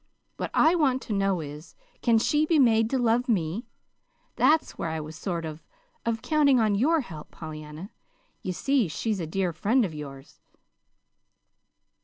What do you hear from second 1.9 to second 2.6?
can she be